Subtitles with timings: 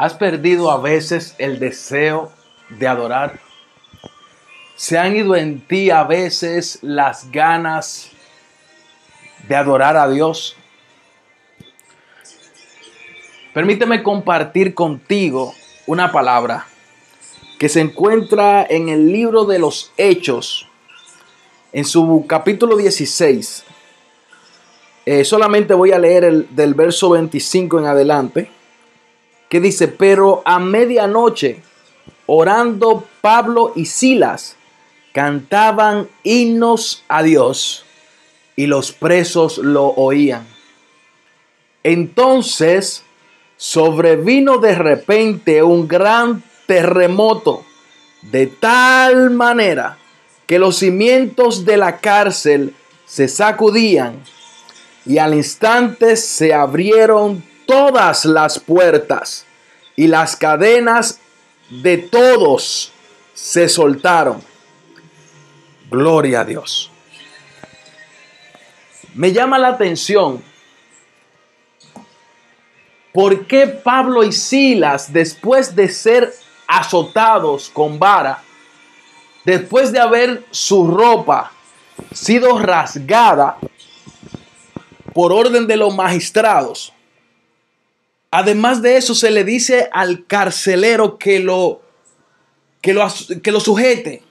[0.00, 2.32] ¿Has perdido a veces el deseo
[2.70, 3.38] de adorar?
[4.74, 8.08] ¿Se han ido en ti a veces las ganas
[9.46, 10.56] de adorar a Dios?
[13.52, 15.52] Permíteme compartir contigo
[15.86, 16.66] una palabra
[17.58, 20.66] que se encuentra en el libro de los Hechos,
[21.74, 23.64] en su capítulo 16.
[25.04, 28.59] Eh, solamente voy a leer el, del verso 25 en adelante
[29.50, 31.60] que dice, pero a medianoche,
[32.24, 34.56] orando Pablo y Silas,
[35.12, 37.84] cantaban himnos a Dios
[38.54, 40.46] y los presos lo oían.
[41.82, 43.04] Entonces
[43.56, 47.64] sobrevino de repente un gran terremoto,
[48.22, 49.98] de tal manera
[50.46, 54.22] que los cimientos de la cárcel se sacudían
[55.04, 59.46] y al instante se abrieron todas las puertas
[59.94, 61.20] y las cadenas
[61.70, 62.90] de todos
[63.32, 64.42] se soltaron.
[65.88, 66.90] Gloria a Dios.
[69.14, 70.42] Me llama la atención
[73.12, 76.34] por qué Pablo y Silas, después de ser
[76.66, 78.42] azotados con vara,
[79.44, 81.52] después de haber su ropa
[82.12, 83.58] sido rasgada
[85.14, 86.92] por orden de los magistrados,
[88.30, 91.82] Además de eso, se le dice al carcelero que lo,
[92.80, 93.08] que lo,
[93.42, 94.22] que lo sujete,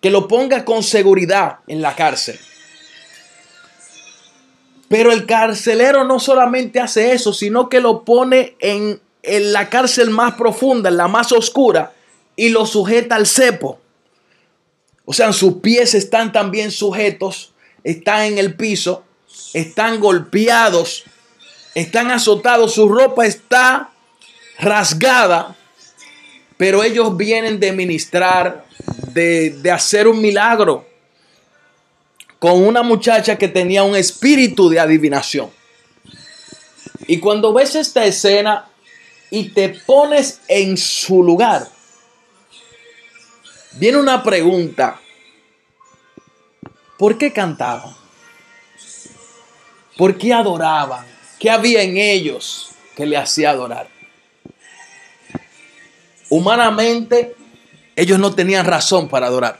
[0.00, 2.38] que lo ponga con seguridad en la cárcel.
[4.88, 10.10] Pero el carcelero no solamente hace eso, sino que lo pone en, en la cárcel
[10.10, 11.92] más profunda, en la más oscura,
[12.36, 13.80] y lo sujeta al cepo.
[15.06, 17.54] O sea, sus pies están también sujetos,
[17.84, 19.04] están en el piso,
[19.54, 21.04] están golpeados
[21.76, 23.90] están azotados, su ropa está
[24.58, 25.54] rasgada,
[26.56, 28.64] pero ellos vienen de ministrar,
[29.12, 30.86] de, de hacer un milagro
[32.38, 35.50] con una muchacha que tenía un espíritu de adivinación.
[37.06, 38.70] Y cuando ves esta escena
[39.30, 41.68] y te pones en su lugar,
[43.72, 44.98] viene una pregunta.
[46.96, 47.94] ¿Por qué cantaban?
[49.98, 51.15] ¿Por qué adoraban?
[51.38, 53.88] ¿Qué había en ellos que le hacía adorar?
[56.28, 57.34] Humanamente,
[57.94, 59.58] ellos no tenían razón para adorar.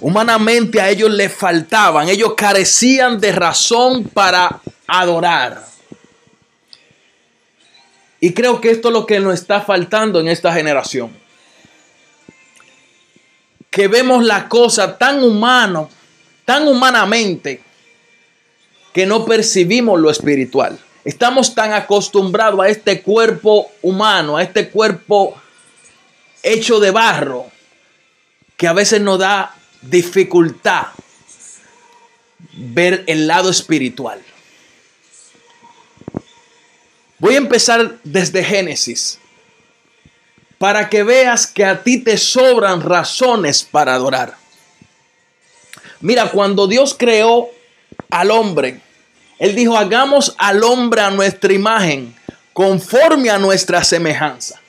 [0.00, 5.66] Humanamente a ellos les faltaban, ellos carecían de razón para adorar.
[8.18, 11.10] Y creo que esto es lo que nos está faltando en esta generación.
[13.70, 15.88] Que vemos la cosa tan humano,
[16.44, 17.62] tan humanamente,
[18.92, 20.78] que no percibimos lo espiritual.
[21.04, 25.40] Estamos tan acostumbrados a este cuerpo humano, a este cuerpo
[26.42, 27.46] hecho de barro,
[28.56, 30.88] que a veces nos da dificultad
[32.52, 34.20] ver el lado espiritual.
[37.18, 39.18] Voy a empezar desde Génesis
[40.58, 44.36] para que veas que a ti te sobran razones para adorar.
[46.00, 47.50] Mira, cuando Dios creó
[48.10, 48.80] al hombre.
[49.38, 52.14] Él dijo, hagamos al hombre a nuestra imagen,
[52.52, 54.60] conforme a nuestra semejanza.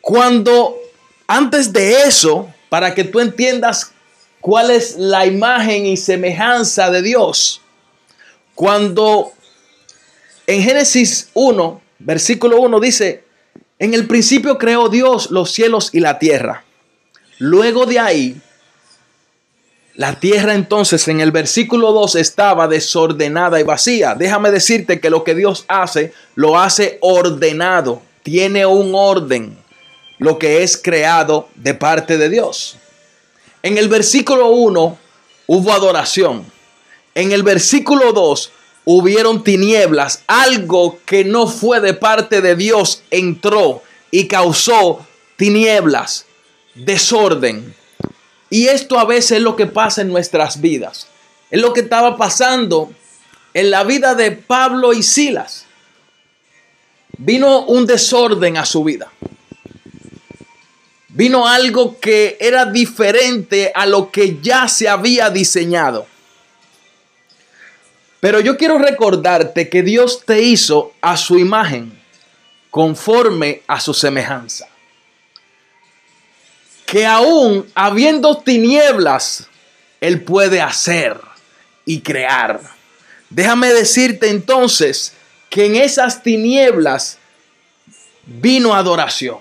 [0.00, 0.76] Cuando,
[1.26, 3.92] antes de eso, para que tú entiendas
[4.40, 7.60] cuál es la imagen y semejanza de Dios,
[8.54, 9.32] cuando
[10.46, 13.24] en Génesis 1, versículo 1 dice,
[13.78, 16.64] en el principio creó Dios los cielos y la tierra.
[17.38, 18.40] Luego de ahí,
[20.00, 24.14] la tierra entonces en el versículo 2 estaba desordenada y vacía.
[24.14, 28.00] Déjame decirte que lo que Dios hace, lo hace ordenado.
[28.22, 29.58] Tiene un orden
[30.16, 32.78] lo que es creado de parte de Dios.
[33.62, 34.98] En el versículo 1
[35.48, 36.46] hubo adoración.
[37.14, 38.52] En el versículo 2
[38.86, 40.22] hubieron tinieblas.
[40.26, 45.06] Algo que no fue de parte de Dios entró y causó
[45.36, 46.24] tinieblas,
[46.74, 47.74] desorden.
[48.50, 51.06] Y esto a veces es lo que pasa en nuestras vidas.
[51.50, 52.92] Es lo que estaba pasando
[53.54, 55.66] en la vida de Pablo y Silas.
[57.16, 59.10] Vino un desorden a su vida.
[61.08, 66.06] Vino algo que era diferente a lo que ya se había diseñado.
[68.18, 71.98] Pero yo quiero recordarte que Dios te hizo a su imagen,
[72.70, 74.70] conforme a su semejanza
[76.90, 79.46] que aún habiendo tinieblas,
[80.00, 81.20] Él puede hacer
[81.84, 82.60] y crear.
[83.28, 85.12] Déjame decirte entonces
[85.50, 87.18] que en esas tinieblas
[88.26, 89.38] vino adoración.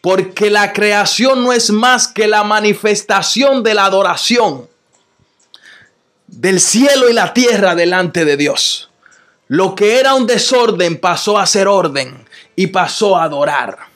[0.00, 4.68] Porque la creación no es más que la manifestación de la adoración
[6.28, 8.88] del cielo y la tierra delante de Dios.
[9.48, 12.24] Lo que era un desorden pasó a ser orden
[12.54, 13.91] y pasó a adorar.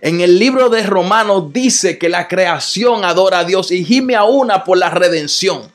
[0.00, 4.24] En el libro de Romanos dice que la creación adora a Dios y gime a
[4.24, 5.72] una por la redención.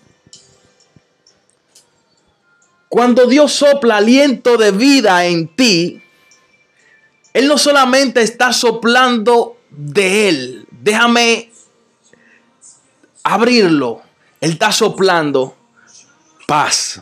[2.88, 6.04] Cuando Dios sopla aliento de vida en ti,
[7.34, 11.50] Él no solamente está soplando de Él, déjame
[13.24, 14.02] abrirlo,
[14.42, 15.56] Él está soplando
[16.48, 17.02] paz,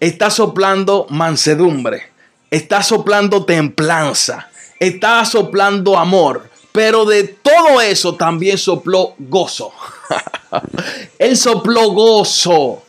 [0.00, 2.12] está soplando mansedumbre,
[2.50, 9.72] está soplando templanza, está soplando amor, pero de todo eso también sopló gozo.
[11.18, 12.82] Él sopló gozo.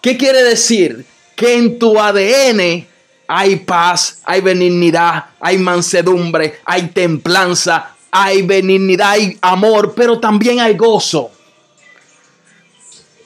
[0.00, 1.04] ¿Qué quiere decir?
[1.34, 2.86] Que en tu ADN
[3.28, 10.76] hay paz, hay benignidad, hay mansedumbre, hay templanza, hay benignidad, hay amor, pero también hay
[10.76, 11.30] gozo.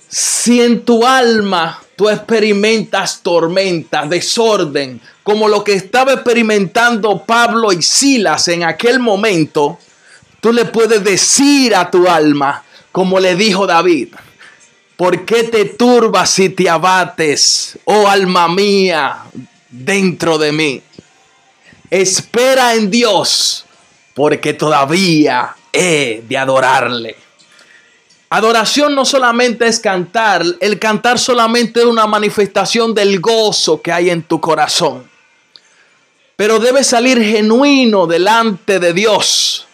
[0.08, 7.82] Si en tu alma tú experimentas tormenta, desorden, como lo que estaba experimentando Pablo y
[7.82, 9.78] Silas en aquel momento,
[10.40, 14.14] tú le puedes decir a tu alma, como le dijo David,
[14.96, 19.18] ¿por qué te turbas y te abates, oh alma mía,
[19.68, 20.82] dentro de mí?
[21.90, 23.66] Espera en Dios,
[24.14, 27.16] porque todavía he de adorarle.
[28.32, 34.08] Adoración no solamente es cantar, el cantar solamente es una manifestación del gozo que hay
[34.08, 35.02] en tu corazón,
[36.36, 39.66] pero debe salir genuino delante de Dios.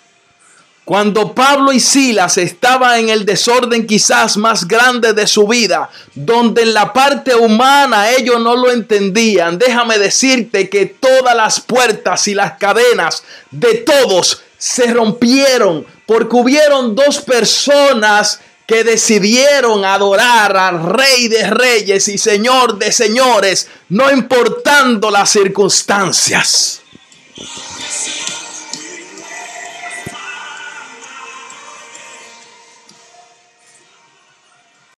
[0.87, 6.62] Cuando Pablo y Silas estaban en el desorden quizás más grande de su vida, donde
[6.62, 12.35] en la parte humana ellos no lo entendían, déjame decirte que todas las puertas y
[12.35, 21.29] las cadenas de todos se rompieron porque hubieron dos personas que decidieron adorar al Rey
[21.29, 26.82] de Reyes y Señor de Señores, no importando las circunstancias.